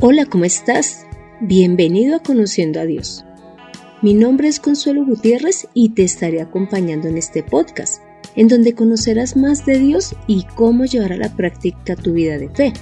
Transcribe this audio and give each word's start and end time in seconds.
Hola, 0.00 0.26
¿cómo 0.26 0.44
estás? 0.44 1.08
Bienvenido 1.40 2.14
a 2.14 2.22
Conociendo 2.22 2.78
a 2.78 2.86
Dios. 2.86 3.24
Mi 4.00 4.14
nombre 4.14 4.46
es 4.46 4.60
Consuelo 4.60 5.04
Gutiérrez 5.04 5.66
y 5.74 5.88
te 5.88 6.04
estaré 6.04 6.40
acompañando 6.40 7.08
en 7.08 7.18
este 7.18 7.42
podcast, 7.42 8.00
en 8.36 8.46
donde 8.46 8.74
conocerás 8.74 9.36
más 9.36 9.66
de 9.66 9.80
Dios 9.80 10.14
y 10.28 10.44
cómo 10.54 10.84
llevar 10.84 11.14
a 11.14 11.16
la 11.16 11.34
práctica 11.34 11.96
tu 11.96 12.12
vida 12.12 12.38
de 12.38 12.48
fe. 12.48 12.72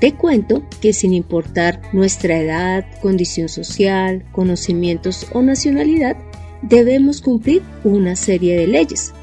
Te 0.00 0.12
cuento 0.12 0.68
que 0.82 0.92
sin 0.92 1.14
importar 1.14 1.80
nuestra 1.94 2.38
edad, 2.38 2.84
condición 3.00 3.48
social, 3.48 4.22
conocimientos 4.30 5.26
o 5.32 5.40
nacionalidad, 5.40 6.18
debemos 6.60 7.22
cumplir 7.22 7.62
una 7.84 8.16
serie 8.16 8.54
de 8.58 8.66
leyes. 8.66 9.14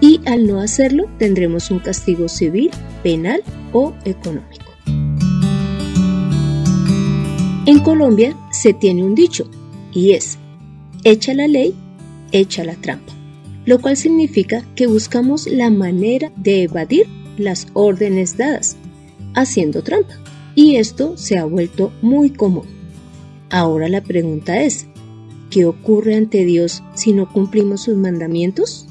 Y 0.00 0.20
al 0.26 0.46
no 0.46 0.60
hacerlo 0.60 1.06
tendremos 1.18 1.72
un 1.72 1.80
castigo 1.80 2.28
civil, 2.28 2.70
penal 3.02 3.42
o 3.72 3.94
económico. 4.04 4.65
En 7.66 7.80
Colombia 7.80 8.36
se 8.52 8.72
tiene 8.72 9.02
un 9.02 9.16
dicho 9.16 9.50
y 9.92 10.12
es, 10.12 10.38
echa 11.02 11.34
la 11.34 11.48
ley, 11.48 11.74
echa 12.30 12.62
la 12.62 12.76
trampa, 12.76 13.12
lo 13.64 13.80
cual 13.80 13.96
significa 13.96 14.64
que 14.76 14.86
buscamos 14.86 15.48
la 15.48 15.68
manera 15.68 16.30
de 16.36 16.62
evadir 16.62 17.08
las 17.36 17.66
órdenes 17.72 18.36
dadas, 18.36 18.76
haciendo 19.34 19.82
trampa. 19.82 20.14
Y 20.54 20.76
esto 20.76 21.16
se 21.16 21.38
ha 21.38 21.44
vuelto 21.44 21.92
muy 22.02 22.30
común. 22.30 22.66
Ahora 23.50 23.88
la 23.88 24.00
pregunta 24.00 24.62
es, 24.62 24.86
¿qué 25.50 25.64
ocurre 25.64 26.14
ante 26.14 26.44
Dios 26.44 26.84
si 26.94 27.12
no 27.12 27.32
cumplimos 27.32 27.82
sus 27.82 27.96
mandamientos? 27.96 28.86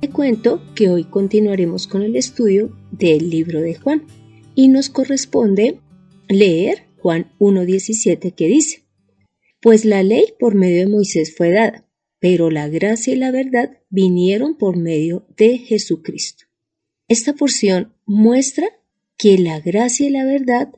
Te 0.00 0.10
cuento 0.10 0.60
que 0.74 0.90
hoy 0.90 1.04
continuaremos 1.04 1.86
con 1.86 2.02
el 2.02 2.16
estudio 2.16 2.72
del 2.90 3.30
libro 3.30 3.60
de 3.60 3.76
Juan 3.76 4.02
y 4.56 4.66
nos 4.66 4.88
corresponde 4.88 5.78
leer 6.28 6.87
Juan 7.00 7.32
1.17 7.38 8.34
que 8.34 8.46
dice, 8.46 8.84
Pues 9.60 9.84
la 9.84 10.02
ley 10.02 10.34
por 10.38 10.54
medio 10.54 10.78
de 10.78 10.86
Moisés 10.86 11.34
fue 11.36 11.50
dada, 11.50 11.88
pero 12.18 12.50
la 12.50 12.68
gracia 12.68 13.12
y 13.12 13.16
la 13.16 13.30
verdad 13.30 13.78
vinieron 13.88 14.56
por 14.56 14.76
medio 14.76 15.26
de 15.36 15.58
Jesucristo. 15.58 16.44
Esta 17.06 17.32
porción 17.34 17.94
muestra 18.04 18.68
que 19.16 19.38
la 19.38 19.60
gracia 19.60 20.06
y 20.06 20.10
la 20.10 20.24
verdad 20.24 20.70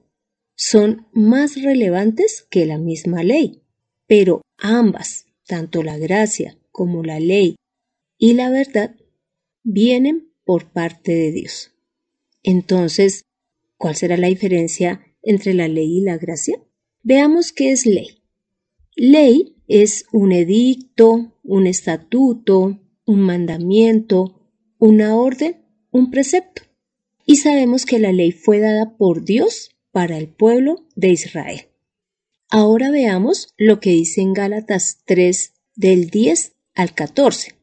son 0.54 1.06
más 1.12 1.62
relevantes 1.62 2.46
que 2.50 2.66
la 2.66 2.78
misma 2.78 3.22
ley, 3.22 3.62
pero 4.06 4.42
ambas, 4.58 5.26
tanto 5.46 5.82
la 5.82 5.96
gracia 5.96 6.58
como 6.70 7.02
la 7.02 7.18
ley 7.18 7.56
y 8.18 8.34
la 8.34 8.50
verdad, 8.50 8.96
vienen 9.62 10.32
por 10.44 10.70
parte 10.70 11.12
de 11.12 11.32
Dios. 11.32 11.72
Entonces, 12.42 13.24
¿cuál 13.78 13.96
será 13.96 14.16
la 14.16 14.28
diferencia 14.28 15.06
entre 15.22 15.54
la 15.54 15.68
ley 15.68 15.98
y 15.98 16.00
la 16.00 16.18
gracia? 16.18 16.60
Veamos 17.02 17.52
qué 17.52 17.72
es 17.72 17.86
ley. 17.86 18.22
Ley 18.96 19.56
es 19.68 20.04
un 20.12 20.32
edicto, 20.32 21.32
un 21.42 21.66
estatuto, 21.66 22.80
un 23.06 23.20
mandamiento, 23.20 24.40
una 24.78 25.16
orden, 25.16 25.64
un 25.90 26.10
precepto. 26.10 26.62
Y 27.24 27.36
sabemos 27.36 27.86
que 27.86 27.98
la 27.98 28.12
ley 28.12 28.32
fue 28.32 28.58
dada 28.58 28.96
por 28.96 29.24
Dios 29.24 29.70
para 29.92 30.18
el 30.18 30.28
pueblo 30.28 30.86
de 30.96 31.08
Israel. 31.10 31.68
Ahora 32.48 32.90
veamos 32.90 33.54
lo 33.56 33.78
que 33.78 33.90
dice 33.90 34.20
en 34.20 34.32
Gálatas 34.32 35.02
3 35.04 35.52
del 35.76 36.10
10 36.10 36.52
al 36.74 36.94
14. 36.94 37.54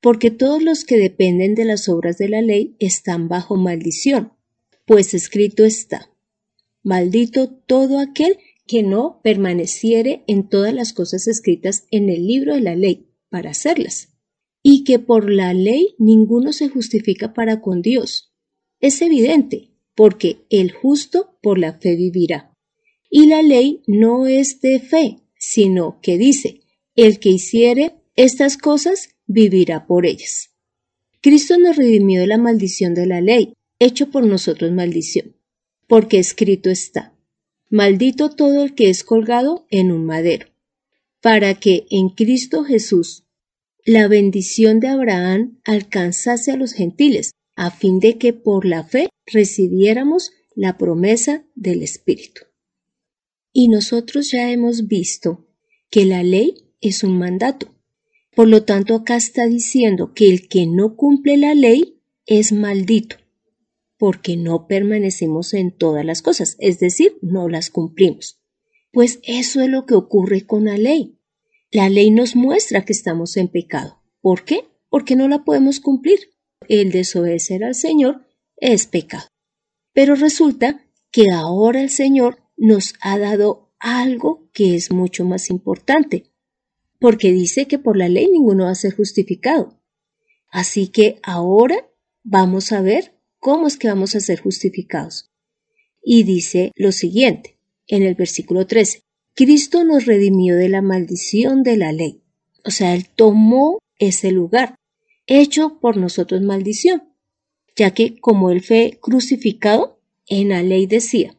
Porque 0.00 0.30
todos 0.30 0.62
los 0.62 0.84
que 0.84 0.98
dependen 0.98 1.54
de 1.54 1.64
las 1.64 1.88
obras 1.88 2.18
de 2.18 2.28
la 2.28 2.42
ley 2.42 2.76
están 2.78 3.28
bajo 3.28 3.56
maldición, 3.56 4.32
pues 4.86 5.14
escrito 5.14 5.64
está, 5.64 6.10
Maldito 6.84 7.48
todo 7.48 7.98
aquel 7.98 8.36
que 8.66 8.82
no 8.82 9.20
permaneciere 9.24 10.22
en 10.26 10.50
todas 10.50 10.74
las 10.74 10.92
cosas 10.92 11.26
escritas 11.26 11.86
en 11.90 12.10
el 12.10 12.26
libro 12.26 12.54
de 12.54 12.60
la 12.60 12.76
ley 12.76 13.08
para 13.30 13.50
hacerlas, 13.50 14.10
y 14.62 14.84
que 14.84 14.98
por 14.98 15.30
la 15.30 15.54
ley 15.54 15.94
ninguno 15.98 16.52
se 16.52 16.68
justifica 16.68 17.32
para 17.32 17.62
con 17.62 17.80
Dios. 17.80 18.34
Es 18.80 19.00
evidente, 19.00 19.70
porque 19.94 20.44
el 20.50 20.72
justo 20.72 21.38
por 21.42 21.58
la 21.58 21.72
fe 21.72 21.96
vivirá. 21.96 22.54
Y 23.08 23.28
la 23.28 23.40
ley 23.40 23.82
no 23.86 24.26
es 24.26 24.60
de 24.60 24.78
fe, 24.78 25.20
sino 25.38 26.00
que 26.02 26.18
dice, 26.18 26.60
el 26.96 27.18
que 27.18 27.30
hiciere 27.30 27.94
estas 28.14 28.58
cosas 28.58 29.08
vivirá 29.26 29.86
por 29.86 30.04
ellas. 30.04 30.50
Cristo 31.22 31.58
nos 31.58 31.76
redimió 31.76 32.20
de 32.20 32.26
la 32.26 32.36
maldición 32.36 32.92
de 32.92 33.06
la 33.06 33.22
ley, 33.22 33.54
hecho 33.78 34.10
por 34.10 34.26
nosotros 34.26 34.70
maldición 34.72 35.34
porque 35.86 36.18
escrito 36.18 36.70
está, 36.70 37.14
maldito 37.70 38.30
todo 38.30 38.64
el 38.64 38.74
que 38.74 38.90
es 38.90 39.04
colgado 39.04 39.66
en 39.70 39.92
un 39.92 40.04
madero, 40.04 40.46
para 41.20 41.54
que 41.54 41.86
en 41.90 42.10
Cristo 42.10 42.64
Jesús 42.64 43.24
la 43.84 44.08
bendición 44.08 44.80
de 44.80 44.88
Abraham 44.88 45.60
alcanzase 45.64 46.52
a 46.52 46.56
los 46.56 46.72
gentiles, 46.72 47.32
a 47.56 47.70
fin 47.70 48.00
de 48.00 48.16
que 48.16 48.32
por 48.32 48.64
la 48.64 48.84
fe 48.84 49.08
recibiéramos 49.26 50.32
la 50.54 50.78
promesa 50.78 51.44
del 51.54 51.82
Espíritu. 51.82 52.42
Y 53.52 53.68
nosotros 53.68 54.30
ya 54.30 54.50
hemos 54.50 54.88
visto 54.88 55.46
que 55.90 56.06
la 56.06 56.22
ley 56.22 56.74
es 56.80 57.04
un 57.04 57.18
mandato. 57.18 57.74
Por 58.34 58.48
lo 58.48 58.64
tanto, 58.64 58.94
acá 58.94 59.16
está 59.16 59.46
diciendo 59.46 60.12
que 60.14 60.28
el 60.28 60.48
que 60.48 60.66
no 60.66 60.96
cumple 60.96 61.36
la 61.36 61.54
ley 61.54 62.00
es 62.26 62.52
maldito 62.52 63.16
porque 64.04 64.36
no 64.36 64.66
permanecemos 64.66 65.54
en 65.54 65.74
todas 65.74 66.04
las 66.04 66.20
cosas, 66.20 66.56
es 66.58 66.78
decir, 66.78 67.16
no 67.22 67.48
las 67.48 67.70
cumplimos. 67.70 68.38
Pues 68.92 69.18
eso 69.22 69.62
es 69.62 69.70
lo 69.70 69.86
que 69.86 69.94
ocurre 69.94 70.44
con 70.44 70.66
la 70.66 70.76
ley. 70.76 71.18
La 71.70 71.88
ley 71.88 72.10
nos 72.10 72.36
muestra 72.36 72.84
que 72.84 72.92
estamos 72.92 73.38
en 73.38 73.48
pecado. 73.48 74.02
¿Por 74.20 74.44
qué? 74.44 74.68
Porque 74.90 75.16
no 75.16 75.26
la 75.26 75.42
podemos 75.42 75.80
cumplir. 75.80 76.18
El 76.68 76.92
desobedecer 76.92 77.64
al 77.64 77.74
Señor 77.74 78.26
es 78.58 78.84
pecado. 78.84 79.26
Pero 79.94 80.16
resulta 80.16 80.84
que 81.10 81.30
ahora 81.30 81.80
el 81.80 81.88
Señor 81.88 82.42
nos 82.58 82.92
ha 83.00 83.18
dado 83.18 83.72
algo 83.78 84.50
que 84.52 84.74
es 84.74 84.92
mucho 84.92 85.24
más 85.24 85.48
importante, 85.48 86.30
porque 87.00 87.32
dice 87.32 87.66
que 87.68 87.78
por 87.78 87.96
la 87.96 88.10
ley 88.10 88.28
ninguno 88.30 88.64
va 88.64 88.70
a 88.72 88.74
ser 88.74 88.94
justificado. 88.94 89.80
Así 90.50 90.88
que 90.88 91.20
ahora 91.22 91.88
vamos 92.22 92.70
a 92.70 92.82
ver 92.82 93.13
¿Cómo 93.44 93.66
es 93.66 93.76
que 93.76 93.88
vamos 93.88 94.14
a 94.14 94.20
ser 94.20 94.40
justificados? 94.40 95.30
Y 96.02 96.22
dice 96.22 96.72
lo 96.76 96.92
siguiente, 96.92 97.58
en 97.86 98.02
el 98.02 98.14
versículo 98.14 98.66
13, 98.66 99.02
Cristo 99.34 99.84
nos 99.84 100.06
redimió 100.06 100.56
de 100.56 100.70
la 100.70 100.80
maldición 100.80 101.62
de 101.62 101.76
la 101.76 101.92
ley. 101.92 102.22
O 102.64 102.70
sea, 102.70 102.94
Él 102.94 103.06
tomó 103.14 103.80
ese 103.98 104.32
lugar, 104.32 104.76
hecho 105.26 105.78
por 105.78 105.98
nosotros 105.98 106.40
maldición, 106.40 107.02
ya 107.76 107.90
que 107.90 108.18
como 108.18 108.48
Él 108.48 108.62
fue 108.62 108.98
crucificado, 109.02 110.00
en 110.26 110.48
la 110.48 110.62
ley 110.62 110.86
decía 110.86 111.36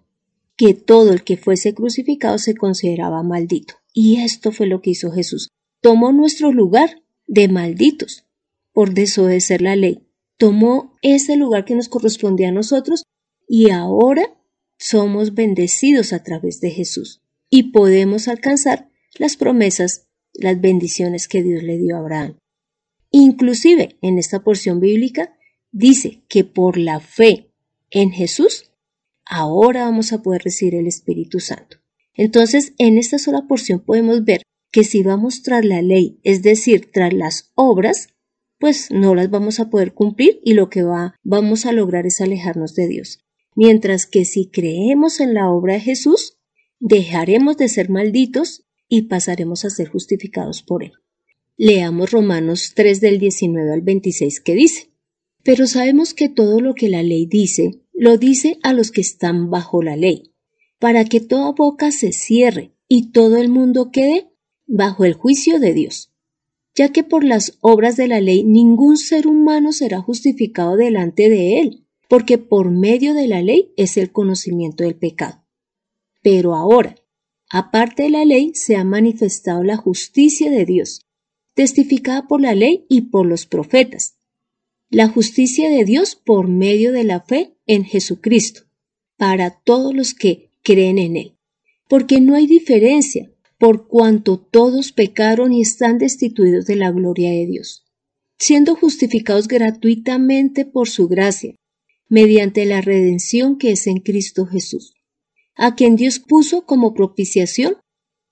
que 0.58 0.76
todo 0.76 1.12
el 1.12 1.24
que 1.24 1.38
fuese 1.38 1.74
crucificado 1.74 2.38
se 2.38 2.54
consideraba 2.54 3.24
maldito. 3.24 3.78
Y 3.94 4.18
esto 4.18 4.52
fue 4.52 4.68
lo 4.68 4.80
que 4.80 4.92
hizo 4.92 5.10
Jesús. 5.10 5.50
Tomó 5.82 6.12
nuestro 6.12 6.52
lugar 6.52 7.02
de 7.26 7.48
malditos 7.48 8.26
por 8.74 8.94
desobedecer 8.94 9.64
la 9.64 9.76
ley 9.76 10.05
tomó 10.38 10.98
ese 11.02 11.36
lugar 11.36 11.66
que 11.66 11.76
nos 11.76 11.90
correspondía 11.90 12.50
a 12.50 12.54
nosotros 12.54 13.04
y 13.48 13.70
ahora 13.70 14.38
somos 14.78 15.34
bendecidos 15.34 16.14
a 16.14 16.24
través 16.24 16.60
de 16.60 16.72
Jesús 16.72 17.22
y 17.50 17.72
podemos 17.72 18.28
alcanzar 18.28 18.90
las 19.18 19.38
promesas, 19.38 20.08
las 20.34 20.60
bendiciones 20.60 21.28
que 21.28 21.44
Dios 21.44 21.64
le 21.64 21.78
dio 21.78 21.96
a 21.96 22.00
Abraham. 22.00 22.38
Inclusive 23.12 23.98
en 24.02 24.18
esta 24.18 24.44
porción 24.44 24.80
bíblica 24.80 25.38
dice 25.72 26.24
que 26.28 26.44
por 26.44 26.78
la 26.78 27.00
fe 27.00 27.52
en 27.90 28.12
Jesús, 28.12 28.72
ahora 29.26 29.86
vamos 29.86 30.12
a 30.12 30.22
poder 30.22 30.44
recibir 30.44 30.76
el 30.76 30.88
Espíritu 30.88 31.40
Santo. 31.40 31.78
Entonces, 32.14 32.74
en 32.78 32.98
esta 32.98 33.20
sola 33.20 33.48
porción 33.48 33.80
podemos 33.80 34.24
ver 34.24 34.42
que 34.72 34.84
si 34.84 35.04
vamos 35.04 35.44
tras 35.44 35.64
la 35.64 35.82
ley, 35.82 36.20
es 36.24 36.42
decir, 36.42 36.92
tras 36.92 37.14
las 37.14 37.52
obras, 37.56 38.10
pues 38.60 38.90
no 38.92 39.16
las 39.16 39.30
vamos 39.30 39.60
a 39.60 39.70
poder 39.70 39.94
cumplir 39.94 40.40
y 40.44 40.54
lo 40.54 40.70
que 40.70 40.84
va, 40.84 41.16
vamos 41.24 41.66
a 41.66 41.72
lograr 41.72 42.06
es 42.06 42.22
alejarnos 42.22 42.76
de 42.76 42.88
Dios. 42.88 43.20
Mientras 43.56 44.06
que 44.06 44.26
si 44.26 44.50
creemos 44.50 45.20
en 45.20 45.34
la 45.34 45.50
obra 45.50 45.76
de 45.76 45.82
Jesús, 45.82 46.38
dejaremos 46.80 47.58
de 47.58 47.70
ser 47.70 47.90
malditos 47.90 48.66
y 48.88 49.04
pasaremos 49.04 49.66
a 49.66 49.70
ser 49.70 49.88
justificados 49.88 50.62
por 50.62 50.84
Él. 50.84 50.94
Leamos 51.58 52.12
Romanos 52.12 52.74
3 52.76 53.00
del 53.02 53.20
19 53.20 53.74
al 53.74 53.82
26 53.82 54.42
que 54.42 54.56
dice, 54.56 54.92
Pero 55.44 55.68
sabemos 55.68 56.14
que 56.14 56.30
todo 56.30 56.60
lo 56.60 56.74
que 56.76 56.90
la 56.90 57.02
ley 57.02 57.26
dice, 57.26 57.82
lo 57.94 58.18
dice 58.18 58.58
a 58.62 58.74
los 58.74 58.92
que 58.92 59.02
están 59.02 59.50
bajo 59.50 59.82
la 59.82 59.96
ley, 59.96 60.34
para 60.80 61.06
que 61.06 61.22
toda 61.22 61.54
boca 61.54 61.92
se 61.92 62.12
cierre 62.12 62.74
y 62.88 63.12
todo 63.12 63.38
el 63.38 63.50
mundo 63.50 63.90
quede 63.92 64.30
bajo 64.68 65.06
el 65.06 65.14
juicio 65.14 65.60
de 65.60 65.74
Dios 65.74 66.15
ya 66.76 66.92
que 66.92 67.04
por 67.04 67.24
las 67.24 67.58
obras 67.62 67.96
de 67.96 68.08
la 68.08 68.20
ley 68.20 68.44
ningún 68.44 68.98
ser 68.98 69.28
humano 69.28 69.72
será 69.72 70.02
justificado 70.02 70.76
delante 70.76 71.30
de 71.30 71.62
él, 71.62 71.86
porque 72.10 72.38
por 72.38 72.70
medio 72.70 73.14
de 73.14 73.28
la 73.28 73.42
ley 73.42 73.74
es 73.78 73.98
el 73.98 74.12
conocimiento 74.12 74.84
del 74.84 74.96
pecado. 74.96 75.44
Pero 76.22 76.54
ahora, 76.54 76.96
aparte 77.50 78.04
de 78.04 78.10
la 78.10 78.26
ley, 78.26 78.52
se 78.54 78.76
ha 78.76 78.84
manifestado 78.84 79.64
la 79.64 79.78
justicia 79.78 80.52
de 80.52 80.66
Dios, 80.66 81.06
testificada 81.54 82.28
por 82.28 82.42
la 82.42 82.54
ley 82.54 82.86
y 82.90 83.02
por 83.04 83.26
los 83.26 83.46
profetas. 83.46 84.18
La 84.90 85.08
justicia 85.08 85.70
de 85.70 85.86
Dios 85.86 86.16
por 86.16 86.48
medio 86.48 86.92
de 86.92 87.06
la 87.06 87.22
fe 87.22 87.56
en 87.66 87.86
Jesucristo, 87.86 88.62
para 89.18 89.50
todos 89.50 89.96
los 89.96 90.14
que 90.14 90.52
creen 90.62 91.00
en 91.00 91.16
Él. 91.16 91.38
Porque 91.88 92.20
no 92.20 92.36
hay 92.36 92.48
diferencia, 92.48 93.32
por 93.66 93.88
cuanto 93.88 94.38
todos 94.38 94.92
pecaron 94.92 95.52
y 95.52 95.62
están 95.62 95.98
destituidos 95.98 96.68
de 96.68 96.76
la 96.76 96.92
gloria 96.92 97.32
de 97.32 97.48
Dios, 97.48 97.84
siendo 98.38 98.76
justificados 98.76 99.48
gratuitamente 99.48 100.66
por 100.66 100.88
su 100.88 101.08
gracia, 101.08 101.56
mediante 102.08 102.64
la 102.66 102.82
redención 102.82 103.58
que 103.58 103.72
es 103.72 103.88
en 103.88 104.02
Cristo 104.02 104.46
Jesús, 104.46 104.94
a 105.56 105.74
quien 105.74 105.96
Dios 105.96 106.20
puso 106.20 106.68
como 106.68 106.94
propiciación 106.94 107.78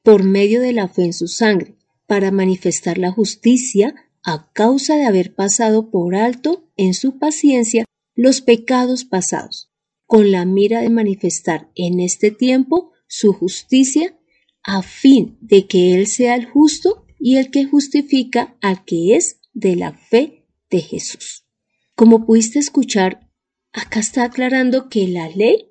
por 0.04 0.24
medio 0.24 0.62
de 0.62 0.72
la 0.72 0.88
fe 0.88 1.06
en 1.06 1.14
su 1.14 1.28
sangre, 1.28 1.78
para 2.06 2.30
manifestar 2.30 3.00
la 3.00 3.12
justicia 3.12 3.96
a 4.24 4.52
causa 4.54 4.98
de 4.98 5.06
haber 5.06 5.34
pasado 5.34 5.90
por 5.90 6.14
alto 6.14 6.70
en 6.78 6.94
su 6.94 7.18
paciencia 7.18 7.86
los 8.14 8.42
pecados 8.42 9.04
pasados, 9.04 9.72
con 10.06 10.30
la 10.30 10.46
mira 10.46 10.82
de 10.82 10.92
manifestar 10.92 11.72
en 11.74 12.02
este 12.02 12.30
tiempo 12.30 12.92
su 13.08 13.34
justicia, 13.34 14.16
a 14.64 14.82
fin 14.82 15.38
de 15.42 15.68
que 15.68 15.94
Él 15.94 16.08
sea 16.08 16.36
el 16.36 16.46
justo 16.46 17.06
y 17.20 17.38
el 17.38 17.52
que 17.52 17.66
justifica 17.66 18.58
al 18.62 18.84
que 18.86 19.16
es 19.16 19.40
de 19.54 19.76
la 19.76 19.94
fe 19.94 20.46
de 20.70 20.82
Jesús. 20.82 21.46
Como 21.96 22.26
pudiste 22.26 22.60
escuchar, 22.60 23.30
acá 23.72 24.00
está 24.00 24.24
aclarando 24.24 24.90
que 24.90 25.08
la 25.08 25.30
ley 25.30 25.70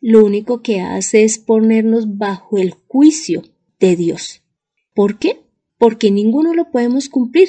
lo 0.00 0.24
único 0.24 0.62
que 0.62 0.80
hace 0.80 1.24
es 1.24 1.38
ponernos 1.38 2.16
bajo 2.16 2.58
el 2.58 2.72
juicio 2.72 3.42
de 3.78 3.96
Dios. 3.96 4.42
¿Por 4.94 5.18
qué? 5.18 5.40
Porque 5.78 6.10
ninguno 6.10 6.54
lo 6.54 6.70
podemos 6.70 7.08
cumplir. 7.08 7.48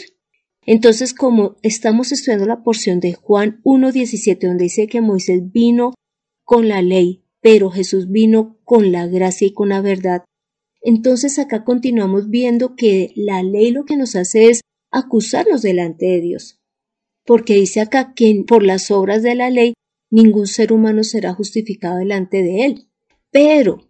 Entonces, 0.65 1.13
como 1.13 1.55
estamos 1.63 2.11
estudiando 2.11 2.45
la 2.45 2.63
porción 2.63 2.99
de 2.99 3.13
Juan 3.13 3.61
1.17, 3.63 4.47
donde 4.47 4.65
dice 4.65 4.87
que 4.87 5.01
Moisés 5.01 5.51
vino 5.51 5.93
con 6.43 6.67
la 6.67 6.81
ley, 6.81 7.23
pero 7.41 7.71
Jesús 7.71 8.09
vino 8.09 8.59
con 8.63 8.91
la 8.91 9.07
gracia 9.07 9.47
y 9.47 9.53
con 9.53 9.69
la 9.69 9.81
verdad, 9.81 10.23
entonces 10.81 11.37
acá 11.39 11.63
continuamos 11.63 12.29
viendo 12.29 12.75
que 12.75 13.13
la 13.15 13.43
ley 13.43 13.71
lo 13.71 13.85
que 13.85 13.97
nos 13.97 14.15
hace 14.15 14.49
es 14.49 14.61
acusarnos 14.91 15.61
delante 15.61 16.05
de 16.05 16.21
Dios. 16.21 16.59
Porque 17.25 17.55
dice 17.55 17.81
acá 17.81 18.13
que 18.15 18.43
por 18.47 18.63
las 18.63 18.91
obras 18.91 19.23
de 19.23 19.35
la 19.35 19.49
ley 19.49 19.73
ningún 20.09 20.47
ser 20.47 20.73
humano 20.73 21.03
será 21.03 21.33
justificado 21.33 21.97
delante 21.97 22.41
de 22.41 22.65
él. 22.65 22.87
Pero 23.31 23.89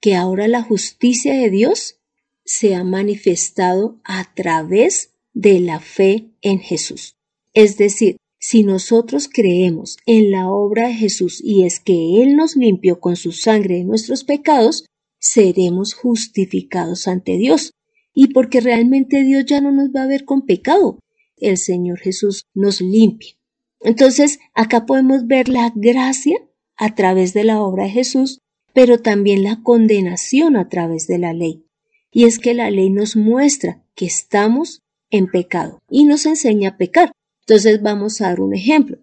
que 0.00 0.14
ahora 0.14 0.48
la 0.48 0.62
justicia 0.62 1.34
de 1.34 1.50
Dios 1.50 1.98
se 2.44 2.74
ha 2.74 2.84
manifestado 2.84 4.00
a 4.04 4.32
través 4.34 5.14
de 5.34 5.60
la 5.60 5.80
fe 5.80 6.30
en 6.40 6.60
Jesús. 6.60 7.16
Es 7.52 7.76
decir, 7.76 8.16
si 8.38 8.62
nosotros 8.62 9.28
creemos 9.32 9.96
en 10.06 10.30
la 10.30 10.48
obra 10.48 10.88
de 10.88 10.94
Jesús 10.94 11.40
y 11.42 11.64
es 11.64 11.80
que 11.80 12.22
Él 12.22 12.36
nos 12.36 12.56
limpió 12.56 13.00
con 13.00 13.16
su 13.16 13.32
sangre 13.32 13.76
de 13.76 13.84
nuestros 13.84 14.24
pecados, 14.24 14.84
seremos 15.18 15.94
justificados 15.94 17.08
ante 17.08 17.36
Dios. 17.36 17.74
Y 18.14 18.28
porque 18.28 18.60
realmente 18.60 19.22
Dios 19.22 19.44
ya 19.46 19.60
no 19.60 19.70
nos 19.70 19.90
va 19.90 20.02
a 20.02 20.08
ver 20.08 20.24
con 20.24 20.44
pecado, 20.44 20.98
el 21.36 21.56
Señor 21.56 21.98
Jesús 21.98 22.46
nos 22.54 22.80
limpia. 22.80 23.34
Entonces, 23.80 24.40
acá 24.54 24.86
podemos 24.86 25.26
ver 25.26 25.48
la 25.48 25.72
gracia 25.74 26.36
a 26.76 26.94
través 26.94 27.32
de 27.32 27.44
la 27.44 27.60
obra 27.60 27.84
de 27.84 27.90
Jesús, 27.90 28.40
pero 28.72 28.98
también 28.98 29.42
la 29.42 29.62
condenación 29.62 30.56
a 30.56 30.68
través 30.68 31.06
de 31.06 31.18
la 31.18 31.32
ley. 31.32 31.64
Y 32.10 32.24
es 32.24 32.38
que 32.38 32.54
la 32.54 32.70
ley 32.70 32.90
nos 32.90 33.16
muestra 33.16 33.84
que 33.94 34.06
estamos 34.06 34.82
en 35.10 35.26
pecado 35.30 35.80
y 35.90 36.04
nos 36.04 36.26
enseña 36.26 36.70
a 36.70 36.76
pecar. 36.76 37.12
Entonces 37.40 37.82
vamos 37.82 38.20
a 38.20 38.28
dar 38.28 38.40
un 38.40 38.54
ejemplo. 38.54 38.98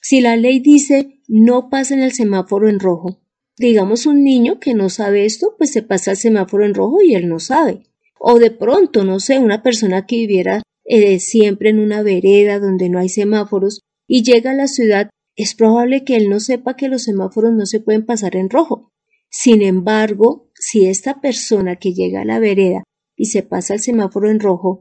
Si 0.00 0.20
la 0.20 0.36
ley 0.36 0.60
dice 0.60 1.20
no 1.28 1.68
pasen 1.68 2.00
el 2.00 2.12
semáforo 2.12 2.68
en 2.68 2.80
rojo, 2.80 3.20
digamos 3.58 4.06
un 4.06 4.24
niño 4.24 4.58
que 4.60 4.74
no 4.74 4.88
sabe 4.88 5.24
esto, 5.24 5.54
pues 5.58 5.72
se 5.72 5.82
pasa 5.82 6.12
el 6.12 6.16
semáforo 6.16 6.64
en 6.64 6.74
rojo 6.74 7.02
y 7.02 7.14
él 7.14 7.28
no 7.28 7.38
sabe. 7.38 7.82
O 8.18 8.38
de 8.38 8.50
pronto, 8.50 9.04
no 9.04 9.20
sé, 9.20 9.38
una 9.38 9.62
persona 9.62 10.06
que 10.06 10.16
viviera 10.16 10.62
eh, 10.84 11.20
siempre 11.20 11.70
en 11.70 11.78
una 11.78 12.02
vereda 12.02 12.58
donde 12.58 12.88
no 12.88 12.98
hay 12.98 13.08
semáforos 13.08 13.82
y 14.06 14.22
llega 14.22 14.52
a 14.52 14.54
la 14.54 14.68
ciudad, 14.68 15.10
es 15.36 15.54
probable 15.54 16.04
que 16.04 16.16
él 16.16 16.28
no 16.28 16.40
sepa 16.40 16.76
que 16.76 16.88
los 16.88 17.04
semáforos 17.04 17.52
no 17.52 17.66
se 17.66 17.80
pueden 17.80 18.06
pasar 18.06 18.36
en 18.36 18.50
rojo. 18.50 18.90
Sin 19.30 19.62
embargo, 19.62 20.50
si 20.54 20.86
esta 20.86 21.20
persona 21.20 21.76
que 21.76 21.92
llega 21.92 22.22
a 22.22 22.24
la 22.24 22.38
vereda 22.38 22.84
y 23.14 23.26
se 23.26 23.42
pasa 23.42 23.74
el 23.74 23.80
semáforo 23.80 24.30
en 24.30 24.40
rojo 24.40 24.80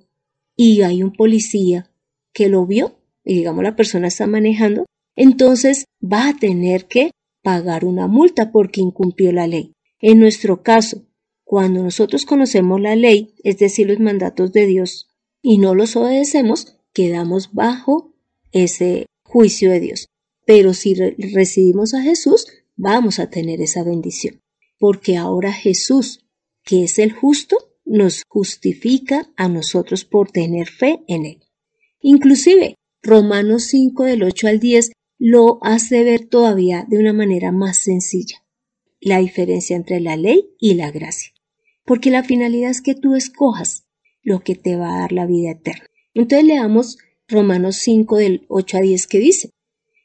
y 0.55 0.81
hay 0.81 1.03
un 1.03 1.13
policía 1.13 1.91
que 2.33 2.49
lo 2.49 2.65
vio, 2.65 2.99
y 3.23 3.35
digamos 3.35 3.63
la 3.63 3.75
persona 3.75 4.07
está 4.07 4.25
manejando, 4.25 4.85
entonces 5.15 5.85
va 6.01 6.29
a 6.29 6.37
tener 6.37 6.85
que 6.85 7.11
pagar 7.47 7.85
una 7.85 8.07
multa 8.07 8.51
porque 8.51 8.81
incumplió 8.81 9.31
la 9.31 9.47
ley. 9.47 9.71
En 10.01 10.19
nuestro 10.19 10.63
caso, 10.63 11.07
cuando 11.45 11.81
nosotros 11.81 12.25
conocemos 12.25 12.81
la 12.81 12.97
ley, 12.97 13.35
es 13.41 13.57
decir, 13.57 13.87
los 13.87 14.01
mandatos 14.01 14.51
de 14.51 14.65
Dios, 14.65 15.07
y 15.41 15.57
no 15.57 15.73
los 15.73 15.95
obedecemos, 15.95 16.75
quedamos 16.91 17.53
bajo 17.53 18.13
ese 18.51 19.05
juicio 19.23 19.71
de 19.71 19.79
Dios. 19.79 20.07
Pero 20.45 20.73
si 20.73 20.93
recibimos 20.93 21.93
a 21.93 22.01
Jesús, 22.01 22.47
vamos 22.75 23.17
a 23.17 23.29
tener 23.29 23.61
esa 23.61 23.81
bendición, 23.81 24.41
porque 24.77 25.15
ahora 25.15 25.53
Jesús, 25.53 26.25
que 26.65 26.83
es 26.83 26.99
el 26.99 27.13
justo, 27.13 27.55
nos 27.85 28.23
justifica 28.27 29.31
a 29.37 29.47
nosotros 29.47 30.03
por 30.03 30.31
tener 30.31 30.67
fe 30.67 31.01
en 31.07 31.25
Él. 31.25 31.39
Inclusive, 32.01 32.75
Romanos 33.01 33.67
5 33.69 34.03
del 34.03 34.23
8 34.23 34.47
al 34.49 34.59
10 34.59 34.91
lo 35.19 35.57
hace 35.63 36.03
ver 36.03 36.27
todavía 36.27 36.85
de 36.87 36.99
una 36.99 37.13
manera 37.13 37.51
más 37.51 37.77
sencilla, 37.77 38.45
la 38.99 39.19
diferencia 39.19 39.75
entre 39.75 39.99
la 39.99 40.15
ley 40.15 40.55
y 40.59 40.75
la 40.75 40.91
gracia, 40.91 41.33
porque 41.85 42.11
la 42.11 42.23
finalidad 42.23 42.69
es 42.69 42.81
que 42.81 42.95
tú 42.95 43.15
escojas 43.15 43.87
lo 44.21 44.41
que 44.41 44.55
te 44.55 44.75
va 44.75 44.95
a 44.95 44.99
dar 44.99 45.11
la 45.11 45.25
vida 45.25 45.51
eterna. 45.51 45.87
Entonces 46.13 46.45
leamos 46.45 46.97
Romanos 47.27 47.77
5 47.77 48.17
del 48.17 48.45
8 48.49 48.77
a 48.77 48.81
10 48.81 49.07
que 49.07 49.19
dice, 49.19 49.51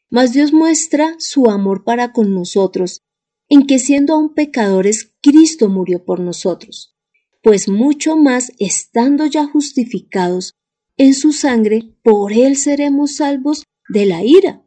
Mas 0.09 0.33
Dios 0.33 0.53
muestra 0.53 1.15
su 1.19 1.51
amor 1.51 1.85
para 1.85 2.13
con 2.13 2.35
nosotros, 2.35 3.03
en 3.49 3.67
que 3.67 3.79
siendo 3.79 4.15
aún 4.15 4.35
pecadores, 4.35 5.15
Cristo 5.21 5.69
murió 5.69 6.05
por 6.05 6.21
nosotros, 6.21 6.97
pues 7.43 7.69
mucho 7.69 8.17
más 8.17 8.53
estando 8.59 9.27
ya 9.27 9.47
justificados 9.47 10.55
en 10.97 11.15
su 11.15 11.33
sangre, 11.33 11.97
por 12.03 12.33
él 12.33 12.57
seremos 12.57 13.17
salvos 13.17 13.65
de 13.89 14.07
la 14.07 14.25
ira 14.25 14.62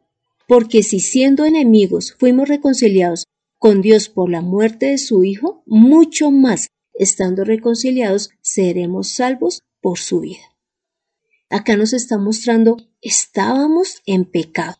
porque 0.46 0.82
si 0.82 1.00
siendo 1.00 1.44
enemigos 1.44 2.14
fuimos 2.18 2.48
reconciliados 2.48 3.26
con 3.58 3.82
Dios 3.82 4.08
por 4.08 4.30
la 4.30 4.42
muerte 4.42 4.86
de 4.86 4.98
su 4.98 5.24
Hijo, 5.24 5.62
mucho 5.66 6.30
más, 6.30 6.68
estando 6.94 7.44
reconciliados, 7.44 8.30
seremos 8.40 9.08
salvos 9.08 9.62
por 9.80 9.98
su 9.98 10.20
vida. 10.20 10.56
Acá 11.48 11.76
nos 11.76 11.92
está 11.92 12.18
mostrando, 12.18 12.76
estábamos 13.00 14.02
en 14.04 14.24
pecado, 14.24 14.76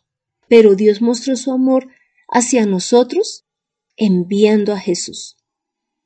pero 0.47 0.75
Dios 0.75 1.01
mostró 1.01 1.35
su 1.35 1.51
amor 1.51 1.89
hacia 2.27 2.65
nosotros 2.65 3.45
enviando 3.95 4.73
a 4.73 4.79
Jesús, 4.79 5.37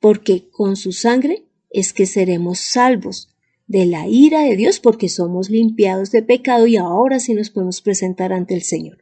porque 0.00 0.48
con 0.50 0.76
su 0.76 0.92
sangre 0.92 1.46
es 1.70 1.92
que 1.92 2.06
seremos 2.06 2.60
salvos 2.60 3.28
de 3.66 3.86
la 3.86 4.06
ira 4.06 4.42
de 4.42 4.56
Dios 4.56 4.80
porque 4.80 5.08
somos 5.08 5.50
limpiados 5.50 6.10
de 6.10 6.22
pecado 6.22 6.66
y 6.66 6.76
ahora 6.76 7.20
sí 7.20 7.34
nos 7.34 7.50
podemos 7.50 7.80
presentar 7.80 8.32
ante 8.32 8.54
el 8.54 8.62
Señor. 8.62 9.01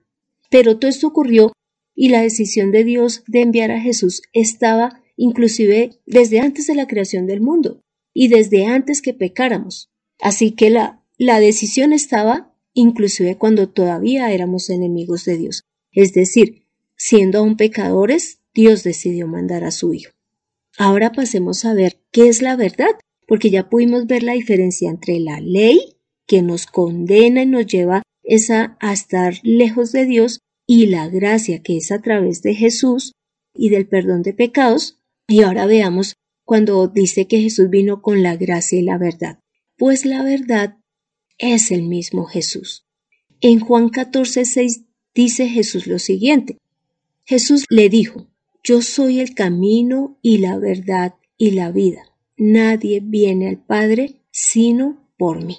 Pero 0.50 0.78
todo 0.78 0.90
esto 0.90 1.06
ocurrió 1.06 1.52
y 1.94 2.08
la 2.08 2.20
decisión 2.20 2.72
de 2.72 2.84
Dios 2.84 3.22
de 3.26 3.40
enviar 3.40 3.70
a 3.70 3.80
Jesús 3.80 4.22
estaba 4.32 5.02
inclusive 5.16 5.98
desde 6.06 6.40
antes 6.40 6.66
de 6.66 6.74
la 6.74 6.86
creación 6.86 7.26
del 7.26 7.40
mundo 7.40 7.80
y 8.12 8.28
desde 8.28 8.66
antes 8.66 9.02
que 9.02 9.14
pecáramos. 9.14 9.88
Así 10.20 10.52
que 10.52 10.70
la, 10.70 11.02
la 11.16 11.40
decisión 11.40 11.92
estaba 11.92 12.54
inclusive 12.72 13.36
cuando 13.36 13.68
todavía 13.68 14.32
éramos 14.32 14.70
enemigos 14.70 15.24
de 15.24 15.36
Dios. 15.36 15.64
Es 15.92 16.12
decir, 16.12 16.66
siendo 16.96 17.38
aún 17.38 17.56
pecadores, 17.56 18.40
Dios 18.54 18.82
decidió 18.82 19.26
mandar 19.26 19.64
a 19.64 19.70
su 19.70 19.94
Hijo. 19.94 20.12
Ahora 20.78 21.12
pasemos 21.12 21.64
a 21.64 21.74
ver 21.74 22.00
qué 22.10 22.28
es 22.28 22.42
la 22.42 22.56
verdad, 22.56 22.90
porque 23.26 23.50
ya 23.50 23.68
pudimos 23.68 24.06
ver 24.06 24.22
la 24.22 24.32
diferencia 24.32 24.88
entre 24.88 25.20
la 25.20 25.40
ley 25.40 25.96
que 26.26 26.42
nos 26.42 26.66
condena 26.66 27.42
y 27.42 27.46
nos 27.46 27.66
lleva 27.66 28.02
es 28.30 28.48
a, 28.50 28.78
estar 28.80 29.34
lejos 29.42 29.90
de 29.90 30.06
Dios 30.06 30.38
y 30.64 30.86
la 30.86 31.08
gracia 31.08 31.62
que 31.62 31.76
es 31.76 31.90
a 31.90 32.00
través 32.00 32.42
de 32.42 32.54
Jesús 32.54 33.12
y 33.54 33.70
del 33.70 33.88
perdón 33.88 34.22
de 34.22 34.32
pecados. 34.32 35.00
Y 35.26 35.42
ahora 35.42 35.66
veamos 35.66 36.14
cuando 36.44 36.86
dice 36.86 37.26
que 37.26 37.40
Jesús 37.40 37.68
vino 37.70 38.02
con 38.02 38.22
la 38.22 38.36
gracia 38.36 38.78
y 38.78 38.82
la 38.82 38.98
verdad. 38.98 39.40
Pues 39.76 40.06
la 40.06 40.22
verdad 40.22 40.76
es 41.38 41.72
el 41.72 41.82
mismo 41.82 42.24
Jesús. 42.26 42.86
En 43.40 43.58
Juan 43.58 43.88
14, 43.88 44.44
6 44.44 44.84
dice 45.12 45.48
Jesús 45.48 45.88
lo 45.88 45.98
siguiente. 45.98 46.56
Jesús 47.24 47.64
le 47.68 47.88
dijo, 47.88 48.28
yo 48.62 48.80
soy 48.80 49.18
el 49.18 49.34
camino 49.34 50.20
y 50.22 50.38
la 50.38 50.56
verdad 50.56 51.14
y 51.36 51.50
la 51.50 51.72
vida. 51.72 52.04
Nadie 52.36 53.00
viene 53.02 53.48
al 53.48 53.58
Padre 53.58 54.22
sino 54.30 55.08
por 55.18 55.44
mí. 55.44 55.56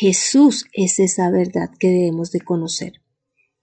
Jesús 0.00 0.64
es 0.72 0.98
esa 0.98 1.30
verdad 1.30 1.68
que 1.78 1.88
debemos 1.88 2.32
de 2.32 2.40
conocer. 2.40 3.02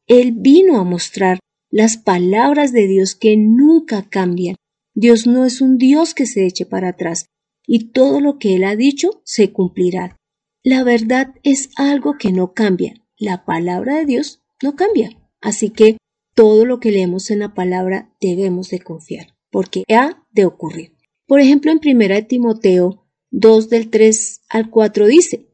Él 0.06 0.34
vino 0.38 0.80
a 0.80 0.84
mostrar 0.84 1.40
las 1.72 1.98
palabras 1.98 2.72
de 2.72 2.86
Dios 2.86 3.16
que 3.16 3.36
nunca 3.38 4.08
cambian. 4.08 4.56
Dios 4.94 5.26
no 5.26 5.46
es 5.46 5.62
un 5.62 5.80
Dios 5.80 6.14
que 6.14 6.28
se 6.28 6.46
eche 6.46 6.68
para 6.68 6.90
atrás, 6.90 7.26
y 7.66 7.90
todo 7.90 8.22
lo 8.22 8.38
que 8.38 8.54
Él 8.54 8.66
ha 8.66 8.76
dicho 8.76 9.24
se 9.26 9.52
cumplirá. 9.52 10.16
La 10.62 10.84
verdad 10.84 11.34
es 11.42 11.72
algo 11.76 12.18
que 12.20 12.32
no 12.32 12.54
cambia. 12.54 12.94
La 13.18 13.44
palabra 13.44 13.96
de 13.96 14.06
Dios 14.06 14.44
no 14.62 14.76
cambia. 14.76 15.20
Así 15.42 15.72
que 15.72 15.98
todo 16.36 16.66
lo 16.66 16.80
que 16.80 16.92
leemos 16.92 17.32
en 17.32 17.40
la 17.40 17.56
palabra 17.56 18.14
debemos 18.22 18.70
de 18.70 18.82
confiar, 18.82 19.36
porque 19.50 19.86
ha 19.92 20.24
de 20.30 20.46
ocurrir. 20.46 20.96
Por 21.26 21.40
ejemplo, 21.40 21.72
en 21.72 21.80
1 21.84 22.28
Timoteo 22.28 23.08
2 23.32 23.70
del 23.70 23.90
3 23.90 24.42
al 24.50 24.70
4 24.70 25.08
dice, 25.08 25.47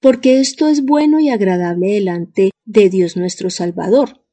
porque 0.00 0.40
esto 0.40 0.68
es 0.68 0.84
bueno 0.84 1.20
y 1.20 1.30
agradable 1.30 1.92
delante 1.92 2.50
de 2.64 2.88
Dios 2.88 3.16
nuestro 3.16 3.50
Salvador, 3.50 4.24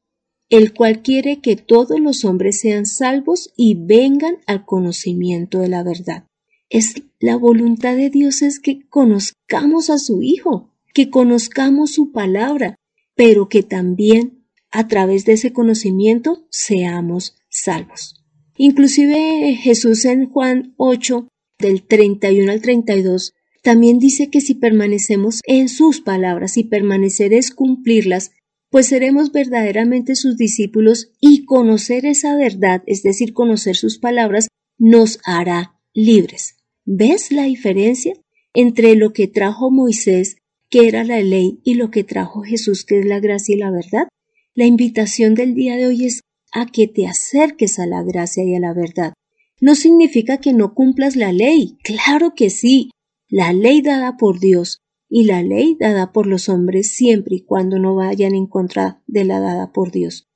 el 0.49 0.73
cual 0.73 1.01
quiere 1.01 1.41
que 1.41 1.55
todos 1.55 1.99
los 1.99 2.25
hombres 2.25 2.59
sean 2.59 2.85
salvos 2.85 3.51
y 3.55 3.75
vengan 3.75 4.37
al 4.45 4.65
conocimiento 4.65 5.59
de 5.59 5.69
la 5.69 5.83
verdad. 5.83 6.25
Es 6.69 6.95
la 7.19 7.35
voluntad 7.35 7.95
de 7.95 8.09
Dios 8.09 8.41
es 8.41 8.59
que 8.59 8.87
conozcamos 8.89 9.89
a 9.89 9.97
su 9.97 10.21
Hijo, 10.21 10.71
que 10.93 11.09
conozcamos 11.09 11.93
su 11.93 12.11
palabra, 12.11 12.75
pero 13.15 13.49
que 13.49 13.63
también 13.63 14.45
a 14.71 14.87
través 14.87 15.25
de 15.25 15.33
ese 15.33 15.53
conocimiento 15.53 16.45
seamos 16.49 17.35
salvos. 17.49 18.25
Inclusive 18.57 19.55
Jesús 19.55 20.05
en 20.05 20.29
Juan 20.29 20.73
8, 20.77 21.27
del 21.59 21.83
31 21.83 22.51
al 22.51 22.61
32, 22.61 23.33
también 23.65 23.97
dice 23.97 24.29
que 24.29 24.41
si 24.41 24.53
permanecemos 24.53 25.41
en 25.47 25.69
sus 25.69 25.99
palabras 25.99 26.55
y 26.55 26.65
permanecer 26.65 27.33
es 27.33 27.49
cumplirlas, 27.49 28.29
pues 28.69 28.85
seremos 28.85 29.31
verdaderamente 29.31 30.15
sus 30.15 30.37
discípulos 30.37 31.13
y 31.19 31.45
conocer 31.45 32.05
esa 32.05 32.35
verdad, 32.35 32.83
es 32.85 33.01
decir, 33.01 33.33
conocer 33.33 33.75
sus 33.75 33.97
palabras, 33.97 34.49
nos 34.77 35.17
hará 35.25 35.79
libres. 35.95 36.57
¿Ves 36.85 37.31
la 37.31 37.45
diferencia 37.45 38.13
entre 38.53 38.95
lo 38.95 39.13
que 39.13 39.27
trajo 39.27 39.71
Moisés, 39.71 40.37
que 40.69 40.87
era 40.87 41.03
la 41.03 41.21
ley, 41.21 41.59
y 41.63 41.73
lo 41.73 41.89
que 41.89 42.03
trajo 42.03 42.43
Jesús, 42.43 42.85
que 42.85 42.99
es 42.99 43.05
la 43.07 43.19
gracia 43.19 43.55
y 43.55 43.57
la 43.57 43.71
verdad? 43.71 44.07
La 44.53 44.67
invitación 44.67 45.33
del 45.33 45.55
día 45.55 45.75
de 45.75 45.87
hoy 45.87 46.05
es 46.05 46.21
a 46.51 46.67
que 46.67 46.87
te 46.87 47.07
acerques 47.07 47.79
a 47.79 47.87
la 47.87 48.03
gracia 48.03 48.43
y 48.43 48.53
a 48.53 48.59
la 48.59 48.73
verdad. 48.73 49.13
No 49.59 49.73
significa 49.73 50.37
que 50.37 50.53
no 50.53 50.75
cumplas 50.75 51.15
la 51.15 51.31
ley, 51.31 51.79
claro 51.81 52.35
que 52.35 52.51
sí, 52.51 52.91
la 53.27 53.53
ley 53.53 53.81
dada 53.81 54.17
por 54.17 54.39
Dios 54.39 54.83
y 55.09 55.23
la 55.23 55.41
ley 55.41 55.77
dada 55.79 56.11
por 56.11 56.27
los 56.27 56.49
hombres 56.49 56.91
siempre 56.91 57.35
y 57.35 57.41
cuando 57.41 57.79
no 57.79 57.95
vayan 57.95 58.35
en 58.35 58.47
contra 58.47 59.01
de 59.07 59.25
la 59.25 59.39
dada 59.39 59.71
por 59.71 59.91
Dios. 59.91 60.29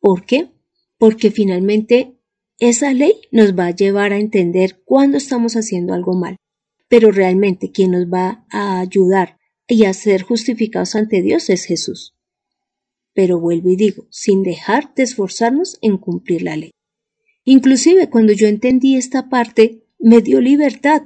¿Por 0.00 0.24
qué? 0.26 0.50
Porque 0.98 1.30
finalmente 1.30 2.18
esa 2.58 2.92
ley 2.92 3.14
nos 3.30 3.58
va 3.58 3.66
a 3.66 3.74
llevar 3.74 4.12
a 4.12 4.18
entender 4.18 4.82
cuándo 4.84 5.16
estamos 5.16 5.54
haciendo 5.54 5.94
algo 5.94 6.14
mal. 6.14 6.36
Pero 6.88 7.10
realmente 7.10 7.72
quien 7.72 7.92
nos 7.92 8.06
va 8.06 8.44
a 8.50 8.80
ayudar 8.80 9.38
y 9.66 9.84
a 9.84 9.94
ser 9.94 10.22
justificados 10.22 10.94
ante 10.94 11.22
Dios 11.22 11.50
es 11.50 11.64
Jesús. 11.64 12.14
Pero 13.14 13.40
vuelvo 13.40 13.70
y 13.70 13.76
digo, 13.76 14.06
sin 14.10 14.42
dejar 14.42 14.94
de 14.94 15.04
esforzarnos 15.04 15.78
en 15.80 15.98
cumplir 15.98 16.42
la 16.42 16.56
ley. 16.56 16.70
Inclusive 17.44 18.10
cuando 18.10 18.32
yo 18.32 18.46
entendí 18.46 18.96
esta 18.96 19.28
parte, 19.28 19.86
me 19.98 20.20
dio 20.20 20.40
libertad, 20.40 21.02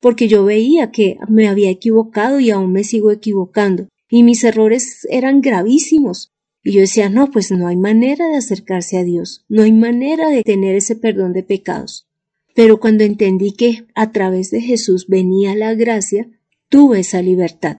porque 0.00 0.28
yo 0.28 0.44
veía 0.44 0.90
que 0.90 1.18
me 1.28 1.48
había 1.48 1.70
equivocado 1.70 2.40
y 2.40 2.50
aún 2.50 2.72
me 2.72 2.84
sigo 2.84 3.10
equivocando, 3.10 3.88
y 4.08 4.22
mis 4.22 4.44
errores 4.44 5.06
eran 5.10 5.40
gravísimos. 5.40 6.32
Y 6.62 6.72
yo 6.72 6.80
decía, 6.80 7.08
no, 7.08 7.30
pues 7.30 7.52
no 7.52 7.68
hay 7.68 7.76
manera 7.76 8.28
de 8.28 8.36
acercarse 8.36 8.98
a 8.98 9.04
Dios, 9.04 9.44
no 9.48 9.62
hay 9.62 9.72
manera 9.72 10.30
de 10.30 10.42
tener 10.42 10.74
ese 10.74 10.96
perdón 10.96 11.32
de 11.32 11.42
pecados. 11.42 12.06
Pero 12.54 12.80
cuando 12.80 13.04
entendí 13.04 13.52
que 13.52 13.86
a 13.94 14.12
través 14.12 14.50
de 14.50 14.60
Jesús 14.60 15.06
venía 15.06 15.54
la 15.54 15.74
gracia, 15.74 16.28
tuve 16.68 17.00
esa 17.00 17.22
libertad. 17.22 17.76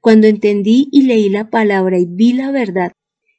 Cuando 0.00 0.26
entendí 0.26 0.88
y 0.92 1.02
leí 1.02 1.28
la 1.28 1.50
palabra 1.50 1.98
y 1.98 2.06
vi 2.06 2.32
la 2.32 2.50
verdad 2.50 2.92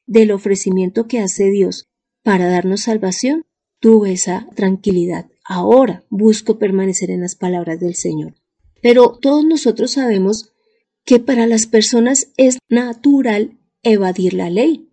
del 0.05 0.31
ofrecimiento 0.31 1.07
que 1.07 1.19
hace 1.19 1.49
Dios 1.49 1.85
para 2.23 2.47
darnos 2.47 2.81
salvación, 2.81 3.45
tuve 3.79 4.13
esa 4.13 4.47
tranquilidad. 4.55 5.27
Ahora 5.51 6.03
busco 6.11 6.59
permanecer 6.59 7.09
en 7.09 7.21
las 7.21 7.33
palabras 7.33 7.79
del 7.79 7.95
Señor. 7.95 8.35
Pero 8.83 9.17
todos 9.19 9.43
nosotros 9.43 9.89
sabemos 9.89 10.53
que 11.03 11.19
para 11.19 11.47
las 11.47 11.65
personas 11.65 12.31
es 12.37 12.59
natural 12.69 13.57
evadir 13.81 14.35
la 14.35 14.51
ley. 14.51 14.91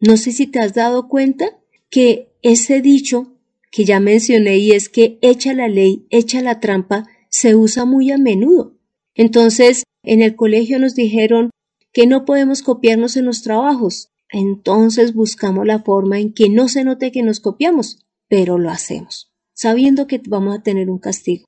No 0.00 0.18
sé 0.18 0.32
si 0.32 0.46
te 0.46 0.58
has 0.58 0.74
dado 0.74 1.08
cuenta 1.08 1.58
que 1.88 2.36
ese 2.42 2.82
dicho 2.82 3.38
que 3.70 3.86
ya 3.86 3.98
mencioné 3.98 4.58
y 4.58 4.72
es 4.72 4.90
que 4.90 5.18
echa 5.22 5.54
la 5.54 5.68
ley, 5.68 6.06
echa 6.10 6.42
la 6.42 6.60
trampa, 6.60 7.08
se 7.30 7.54
usa 7.54 7.86
muy 7.86 8.10
a 8.10 8.18
menudo. 8.18 8.76
Entonces, 9.14 9.84
en 10.02 10.20
el 10.20 10.36
colegio 10.36 10.78
nos 10.78 10.94
dijeron 10.94 11.48
que 11.94 12.06
no 12.06 12.26
podemos 12.26 12.60
copiarnos 12.60 13.16
en 13.16 13.24
los 13.24 13.40
trabajos. 13.40 14.10
Entonces 14.30 15.14
buscamos 15.14 15.66
la 15.66 15.78
forma 15.78 16.20
en 16.20 16.34
que 16.34 16.50
no 16.50 16.68
se 16.68 16.84
note 16.84 17.10
que 17.10 17.22
nos 17.22 17.40
copiamos, 17.40 18.04
pero 18.28 18.58
lo 18.58 18.68
hacemos 18.68 19.33
sabiendo 19.54 20.06
que 20.06 20.20
vamos 20.26 20.56
a 20.56 20.62
tener 20.62 20.90
un 20.90 20.98
castigo. 20.98 21.46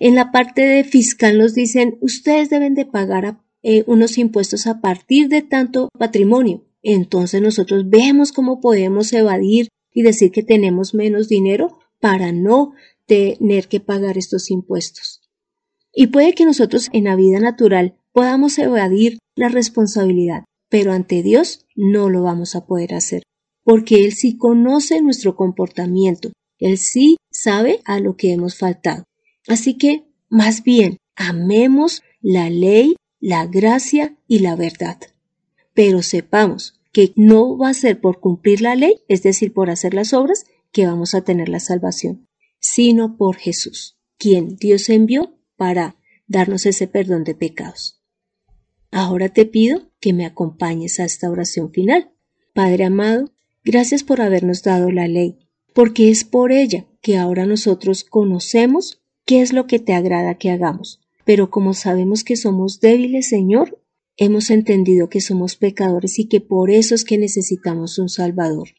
En 0.00 0.14
la 0.14 0.30
parte 0.30 0.62
de 0.62 0.84
fiscal 0.84 1.38
nos 1.38 1.54
dicen, 1.54 1.98
ustedes 2.00 2.50
deben 2.50 2.74
de 2.74 2.86
pagar 2.86 3.40
eh, 3.62 3.84
unos 3.86 4.16
impuestos 4.16 4.66
a 4.66 4.80
partir 4.80 5.28
de 5.28 5.42
tanto 5.42 5.88
patrimonio. 5.98 6.64
Entonces 6.82 7.42
nosotros 7.42 7.88
vemos 7.88 8.32
cómo 8.32 8.60
podemos 8.60 9.12
evadir 9.12 9.68
y 9.92 10.02
decir 10.02 10.30
que 10.30 10.44
tenemos 10.44 10.94
menos 10.94 11.28
dinero 11.28 11.78
para 12.00 12.30
no 12.32 12.72
tener 13.06 13.66
que 13.68 13.80
pagar 13.80 14.16
estos 14.16 14.50
impuestos. 14.50 15.22
Y 15.92 16.08
puede 16.08 16.34
que 16.34 16.44
nosotros 16.44 16.88
en 16.92 17.04
la 17.04 17.16
vida 17.16 17.40
natural 17.40 17.96
podamos 18.12 18.58
evadir 18.58 19.18
la 19.34 19.48
responsabilidad, 19.48 20.44
pero 20.68 20.92
ante 20.92 21.22
Dios 21.22 21.66
no 21.74 22.08
lo 22.10 22.22
vamos 22.22 22.54
a 22.54 22.66
poder 22.66 22.94
hacer, 22.94 23.22
porque 23.64 24.04
Él 24.04 24.12
sí 24.12 24.36
conoce 24.36 25.00
nuestro 25.00 25.34
comportamiento, 25.34 26.30
Él 26.58 26.78
sí 26.78 27.16
sabe 27.30 27.80
a 27.84 28.00
lo 28.00 28.16
que 28.16 28.32
hemos 28.32 28.56
faltado. 28.56 29.04
Así 29.46 29.74
que, 29.74 30.04
más 30.28 30.62
bien, 30.62 30.98
amemos 31.16 32.02
la 32.20 32.50
ley, 32.50 32.96
la 33.20 33.46
gracia 33.46 34.16
y 34.26 34.40
la 34.40 34.56
verdad. 34.56 34.98
Pero 35.74 36.02
sepamos 36.02 36.80
que 36.92 37.12
no 37.16 37.56
va 37.56 37.70
a 37.70 37.74
ser 37.74 38.00
por 38.00 38.20
cumplir 38.20 38.60
la 38.60 38.74
ley, 38.74 39.02
es 39.08 39.22
decir, 39.22 39.52
por 39.52 39.70
hacer 39.70 39.94
las 39.94 40.12
obras, 40.12 40.44
que 40.72 40.86
vamos 40.86 41.14
a 41.14 41.22
tener 41.22 41.48
la 41.48 41.60
salvación, 41.60 42.28
sino 42.60 43.16
por 43.16 43.36
Jesús, 43.36 43.98
quien 44.18 44.56
Dios 44.56 44.88
envió 44.88 45.38
para 45.56 45.96
darnos 46.26 46.66
ese 46.66 46.86
perdón 46.86 47.24
de 47.24 47.34
pecados. 47.34 48.02
Ahora 48.90 49.28
te 49.28 49.46
pido 49.46 49.90
que 50.00 50.12
me 50.12 50.26
acompañes 50.26 51.00
a 51.00 51.04
esta 51.04 51.30
oración 51.30 51.72
final. 51.72 52.12
Padre 52.54 52.84
amado, 52.84 53.32
gracias 53.64 54.02
por 54.02 54.20
habernos 54.20 54.62
dado 54.62 54.90
la 54.90 55.08
ley, 55.08 55.47
porque 55.78 56.10
es 56.10 56.24
por 56.24 56.50
ella 56.50 56.86
que 57.00 57.18
ahora 57.18 57.46
nosotros 57.46 58.02
conocemos 58.02 59.00
qué 59.24 59.42
es 59.42 59.52
lo 59.52 59.68
que 59.68 59.78
te 59.78 59.94
agrada 59.94 60.34
que 60.34 60.50
hagamos. 60.50 60.98
Pero 61.24 61.50
como 61.50 61.72
sabemos 61.72 62.24
que 62.24 62.34
somos 62.34 62.80
débiles, 62.80 63.28
Señor, 63.28 63.80
hemos 64.16 64.50
entendido 64.50 65.08
que 65.08 65.20
somos 65.20 65.54
pecadores 65.54 66.18
y 66.18 66.26
que 66.26 66.40
por 66.40 66.72
eso 66.72 66.96
es 66.96 67.04
que 67.04 67.16
necesitamos 67.16 67.96
un 68.00 68.08
Salvador. 68.08 68.70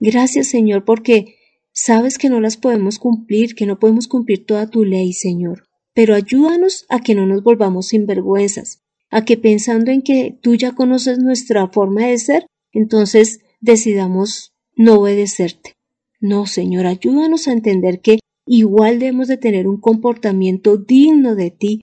Gracias, 0.00 0.46
Señor, 0.46 0.86
porque 0.86 1.36
sabes 1.70 2.16
que 2.16 2.30
no 2.30 2.40
las 2.40 2.56
podemos 2.56 2.98
cumplir, 2.98 3.54
que 3.54 3.66
no 3.66 3.78
podemos 3.78 4.08
cumplir 4.08 4.46
toda 4.46 4.70
tu 4.70 4.86
ley, 4.86 5.12
Señor. 5.12 5.64
Pero 5.92 6.14
ayúdanos 6.14 6.86
a 6.88 7.00
que 7.00 7.14
no 7.14 7.26
nos 7.26 7.42
volvamos 7.42 7.88
sinvergüenzas, 7.88 8.80
a 9.10 9.26
que 9.26 9.36
pensando 9.36 9.90
en 9.90 10.00
que 10.00 10.38
tú 10.40 10.54
ya 10.54 10.72
conoces 10.72 11.18
nuestra 11.18 11.68
forma 11.68 12.06
de 12.06 12.18
ser, 12.18 12.46
entonces 12.72 13.40
decidamos 13.60 14.54
no 14.74 14.94
obedecerte. 14.94 15.74
No, 16.22 16.46
Señor, 16.46 16.86
ayúdanos 16.86 17.48
a 17.48 17.52
entender 17.52 18.00
que 18.00 18.20
igual 18.46 19.00
debemos 19.00 19.26
de 19.26 19.38
tener 19.38 19.66
un 19.66 19.80
comportamiento 19.80 20.76
digno 20.76 21.34
de 21.34 21.50
ti 21.50 21.80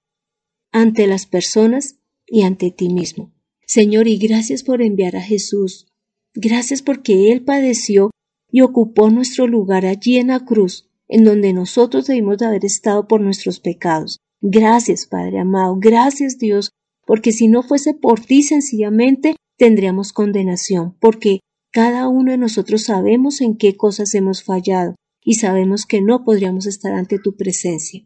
ante 0.71 1.07
las 1.07 1.25
personas 1.25 1.99
y 2.25 2.43
ante 2.43 2.71
ti 2.71 2.87
mismo. 2.87 3.33
Señor, 3.67 4.07
y 4.07 4.17
gracias 4.17 4.63
por 4.63 4.81
enviar 4.81 5.17
a 5.17 5.21
Jesús. 5.21 5.87
Gracias 6.33 6.81
porque 6.81 7.33
Él 7.33 7.43
padeció 7.43 8.11
y 8.49 8.61
ocupó 8.61 9.09
nuestro 9.09 9.45
lugar 9.45 9.85
allí 9.85 10.15
en 10.15 10.27
la 10.27 10.45
cruz, 10.45 10.89
en 11.09 11.25
donde 11.25 11.51
nosotros 11.51 12.07
debimos 12.07 12.37
de 12.37 12.45
haber 12.45 12.63
estado 12.63 13.09
por 13.09 13.19
nuestros 13.19 13.59
pecados. 13.59 14.19
Gracias, 14.41 15.05
Padre 15.05 15.39
amado. 15.39 15.75
Gracias, 15.77 16.37
Dios, 16.37 16.71
porque 17.05 17.33
si 17.33 17.49
no 17.49 17.61
fuese 17.61 17.93
por 17.93 18.21
ti 18.21 18.41
sencillamente 18.41 19.35
tendríamos 19.57 20.13
condenación, 20.13 20.95
porque 21.01 21.41
cada 21.71 22.07
uno 22.07 22.31
de 22.31 22.37
nosotros 22.37 22.83
sabemos 22.83 23.41
en 23.41 23.55
qué 23.55 23.77
cosas 23.77 24.13
hemos 24.15 24.43
fallado 24.43 24.95
y 25.23 25.35
sabemos 25.35 25.85
que 25.85 26.01
no 26.01 26.23
podríamos 26.23 26.65
estar 26.65 26.93
ante 26.93 27.19
tu 27.19 27.35
presencia. 27.35 28.05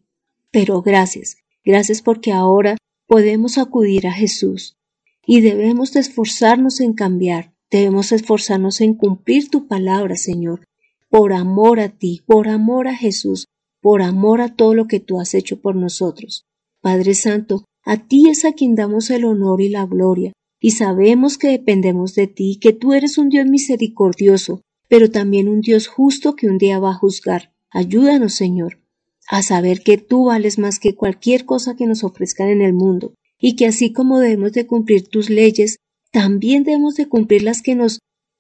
Pero 0.52 0.82
gracias, 0.82 1.38
gracias 1.64 2.02
porque 2.02 2.32
ahora 2.32 2.78
podemos 3.08 3.58
acudir 3.58 4.08
a 4.08 4.12
Jesús 4.12 4.78
y 5.26 5.42
debemos 5.42 5.96
esforzarnos 5.96 6.82
en 6.82 6.94
cambiar, 6.94 7.54
debemos 7.72 8.12
esforzarnos 8.12 8.82
en 8.82 8.96
cumplir 8.96 9.50
tu 9.50 9.68
palabra, 9.68 10.16
Señor, 10.16 10.66
por 11.10 11.34
amor 11.34 11.80
a 11.80 11.90
ti, 11.90 12.22
por 12.26 12.50
amor 12.50 12.88
a 12.88 12.96
Jesús, 12.96 13.48
por 13.82 14.02
amor 14.02 14.42
a 14.42 14.56
todo 14.56 14.74
lo 14.74 14.88
que 14.88 15.00
tú 15.00 15.20
has 15.20 15.34
hecho 15.34 15.62
por 15.62 15.76
nosotros. 15.76 16.46
Padre 16.82 17.16
Santo, 17.16 17.66
a 17.86 18.08
ti 18.08 18.30
es 18.30 18.46
a 18.46 18.54
quien 18.54 18.76
damos 18.76 19.10
el 19.10 19.26
honor 19.26 19.62
y 19.62 19.70
la 19.70 19.86
gloria, 19.86 20.34
y 20.64 20.72
sabemos 20.72 21.38
que 21.38 21.50
dependemos 21.50 22.16
de 22.16 22.28
ti, 22.28 22.58
que 22.58 22.72
tú 22.72 22.94
eres 22.94 23.18
un 23.18 23.28
Dios 23.28 23.46
misericordioso, 23.46 24.62
pero 24.88 25.12
también 25.12 25.50
un 25.50 25.60
Dios 25.60 25.88
justo 25.88 26.38
que 26.38 26.48
un 26.48 26.58
día 26.58 26.80
va 26.80 26.92
a 26.92 26.98
juzgar. 26.98 27.54
Ayúdanos, 27.70 28.36
Señor, 28.36 28.80
a 29.28 29.42
saber 29.44 29.84
que 29.84 29.98
tú 29.98 30.28
vales 30.28 30.60
más 30.60 30.80
que 30.80 30.96
cualquier 30.96 31.44
cosa 31.44 31.76
que 31.76 31.86
nos 31.86 32.06
ofrezcan 32.06 32.48
en 32.48 32.62
el 32.62 32.72
mundo, 32.72 33.14
y 33.38 33.58
que 33.58 33.66
así 33.66 33.92
como 33.92 34.22
debemos 34.22 34.54
de 34.54 34.66
cumplir 34.66 35.10
tus 35.10 35.30
leyes, 35.30 35.80
también 36.14 36.64
debemos 36.64 36.96
de 36.96 37.10
cumplir 37.10 37.44
las 37.44 37.62
que 37.62 37.76
nos 37.76 38.00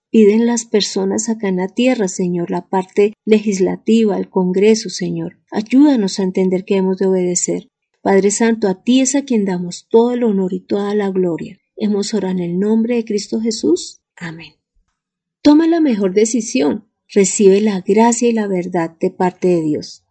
piden 0.09 0.45
las 0.45 0.63
personas 0.63 1.27
acá 1.27 1.49
en 1.49 1.57
la 1.57 1.67
tierra, 1.67 2.07
Señor, 2.07 2.51
la 2.51 2.69
parte 2.69 3.15
legislativa, 3.25 4.17
el 4.17 4.29
Congreso, 4.29 4.89
Señor. 4.89 5.39
Ayúdanos 5.51 6.19
a 6.19 6.23
entender 6.23 6.63
que 6.63 6.77
hemos 6.77 6.99
de 6.99 7.07
obedecer. 7.07 7.67
Padre 8.01 8.31
Santo, 8.31 8.69
a 8.69 8.81
ti 8.81 9.01
es 9.01 9.13
a 9.13 9.25
quien 9.25 9.43
damos 9.43 9.87
todo 9.89 10.13
el 10.13 10.23
honor 10.23 10.53
y 10.53 10.61
toda 10.61 10.95
la 10.95 11.09
gloria. 11.09 11.59
Hemos 11.75 12.13
orado 12.13 12.33
en 12.33 12.39
el 12.39 12.59
nombre 12.59 12.95
de 12.95 13.05
Cristo 13.05 13.39
Jesús. 13.41 14.01
Amén. 14.15 14.53
Toma 15.41 15.67
la 15.67 15.81
mejor 15.81 16.13
decisión. 16.13 16.87
Recibe 17.07 17.61
la 17.61 17.81
gracia 17.81 18.29
y 18.29 18.33
la 18.33 18.47
verdad 18.47 18.95
de 18.99 19.11
parte 19.11 19.49
de 19.49 19.61
Dios. 19.61 20.03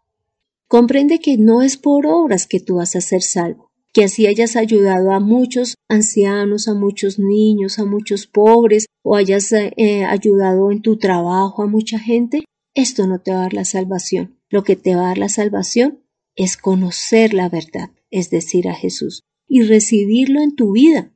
Comprende 0.69 1.19
que 1.19 1.37
no 1.37 1.63
es 1.63 1.77
por 1.77 2.07
obras 2.07 2.47
que 2.47 2.61
tú 2.61 2.77
vas 2.77 2.97
a 2.97 3.01
ser 3.01 3.23
salvo, 3.23 3.71
que 3.93 4.05
así 4.05 4.27
hayas 4.27 4.57
ayudado 4.57 5.13
a 5.13 5.21
muchos 5.21 5.75
ancianos, 5.89 6.69
a 6.69 6.75
muchos 6.75 7.19
niños, 7.19 7.79
a 7.79 7.85
muchos 7.85 8.27
pobres, 8.27 8.87
o 9.03 9.17
hayas 9.17 9.53
eh, 9.53 10.05
ayudado 10.05 10.71
en 10.71 10.81
tu 10.81 10.97
trabajo 10.97 11.63
a 11.63 11.67
mucha 11.67 11.99
gente, 11.99 12.45
esto 12.75 13.07
no 13.07 13.21
te 13.21 13.33
va 13.33 13.39
a 13.39 13.43
dar 13.43 13.55
la 13.55 13.65
salvación. 13.65 14.39
Lo 14.49 14.63
que 14.65 14.77
te 14.77 14.95
va 14.95 15.03
a 15.03 15.09
dar 15.09 15.19
la 15.19 15.29
salvación 15.29 16.05
es 16.37 16.57
conocer 16.57 17.35
la 17.35 17.49
verdad, 17.49 17.91
es 18.11 18.31
decir, 18.31 18.69
a 18.69 18.75
Jesús, 18.75 19.23
y 19.47 19.63
recibirlo 19.63 20.41
en 20.41 20.55
tu 20.55 20.73
vida, 20.73 21.12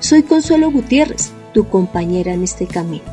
Soy 0.00 0.22
Consuelo 0.22 0.70
Gutiérrez, 0.70 1.32
tu 1.52 1.68
compañera 1.68 2.32
en 2.32 2.44
este 2.44 2.66
camino. 2.66 3.04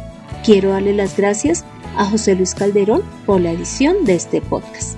Quiero 0.44 0.70
darle 0.70 0.94
las 0.94 1.18
gracias 1.18 1.66
a 1.98 2.06
José 2.06 2.36
Luis 2.36 2.54
Calderón 2.54 3.02
por 3.26 3.42
la 3.42 3.52
edición 3.52 4.06
de 4.06 4.14
este 4.14 4.40
podcast. 4.40 4.96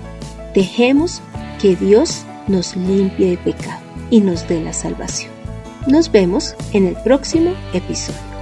Dejemos 0.54 1.22
que 1.60 1.76
Dios 1.76 2.24
nos 2.46 2.76
limpie 2.76 3.30
de 3.30 3.38
pecado 3.38 3.80
y 4.10 4.20
nos 4.20 4.46
dé 4.48 4.62
la 4.62 4.74
salvación. 4.74 5.32
Nos 5.86 6.12
vemos 6.12 6.54
en 6.74 6.86
el 6.86 6.94
próximo 6.96 7.54
episodio. 7.72 8.37